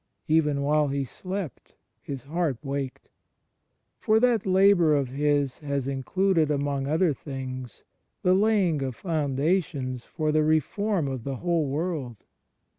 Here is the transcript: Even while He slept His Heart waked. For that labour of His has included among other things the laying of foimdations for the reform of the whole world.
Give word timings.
Even 0.27 0.63
while 0.63 0.87
He 0.87 1.05
slept 1.05 1.75
His 2.01 2.23
Heart 2.23 2.57
waked. 2.63 3.07
For 3.99 4.19
that 4.19 4.47
labour 4.47 4.95
of 4.95 5.09
His 5.09 5.59
has 5.59 5.87
included 5.87 6.49
among 6.49 6.87
other 6.87 7.13
things 7.13 7.83
the 8.23 8.33
laying 8.33 8.81
of 8.81 8.99
foimdations 8.99 10.07
for 10.07 10.31
the 10.31 10.41
reform 10.43 11.07
of 11.07 11.23
the 11.23 11.35
whole 11.35 11.67
world. 11.67 12.15